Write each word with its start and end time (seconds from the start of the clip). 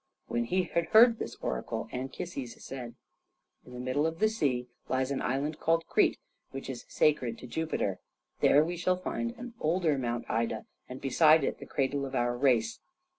When 0.25 0.45
he 0.45 0.63
had 0.63 0.85
heard 0.87 1.19
this 1.19 1.35
oracle, 1.41 1.87
Anchises 1.91 2.55
said, 2.65 2.95
"In 3.63 3.73
the 3.75 3.79
middle 3.79 4.07
of 4.07 4.17
the 4.17 4.29
sea 4.29 4.67
lies 4.89 5.11
an 5.11 5.21
island 5.21 5.59
called 5.59 5.85
Crete, 5.85 6.17
which 6.49 6.71
is 6.71 6.85
sacred 6.89 7.37
to 7.37 7.45
Jupiter. 7.45 7.99
There 8.39 8.65
we 8.65 8.77
shall 8.77 8.97
find 8.97 9.29
an 9.37 9.53
older 9.59 9.99
Mount 9.99 10.25
Ida, 10.27 10.65
and 10.89 10.99
beside 11.01 11.43
it 11.43 11.59
the 11.59 11.67
cradle 11.67 12.03
of 12.07 12.15
our 12.15 12.35
race. 12.35 12.79